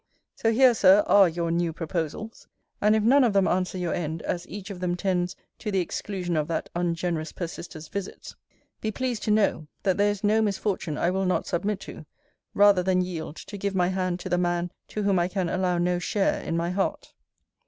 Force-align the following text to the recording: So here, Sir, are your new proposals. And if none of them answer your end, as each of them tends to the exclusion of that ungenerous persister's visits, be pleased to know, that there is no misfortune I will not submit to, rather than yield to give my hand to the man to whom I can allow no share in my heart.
So 0.33 0.51
here, 0.51 0.73
Sir, 0.73 1.03
are 1.05 1.29
your 1.29 1.51
new 1.51 1.71
proposals. 1.71 2.47
And 2.81 2.95
if 2.95 3.03
none 3.03 3.23
of 3.23 3.33
them 3.33 3.47
answer 3.47 3.77
your 3.77 3.93
end, 3.93 4.23
as 4.23 4.49
each 4.49 4.71
of 4.71 4.79
them 4.79 4.95
tends 4.95 5.35
to 5.59 5.69
the 5.69 5.79
exclusion 5.79 6.35
of 6.35 6.47
that 6.47 6.71
ungenerous 6.73 7.31
persister's 7.31 7.87
visits, 7.87 8.35
be 8.81 8.89
pleased 8.91 9.21
to 9.25 9.29
know, 9.31 9.67
that 9.83 9.97
there 9.97 10.09
is 10.09 10.23
no 10.23 10.41
misfortune 10.41 10.97
I 10.97 11.11
will 11.11 11.27
not 11.27 11.45
submit 11.45 11.79
to, 11.81 12.07
rather 12.55 12.81
than 12.81 13.03
yield 13.03 13.35
to 13.35 13.57
give 13.59 13.75
my 13.75 13.89
hand 13.89 14.19
to 14.21 14.29
the 14.29 14.39
man 14.39 14.71
to 14.87 15.03
whom 15.03 15.19
I 15.19 15.27
can 15.27 15.47
allow 15.49 15.77
no 15.77 15.99
share 15.99 16.41
in 16.41 16.57
my 16.57 16.71
heart. 16.71 17.13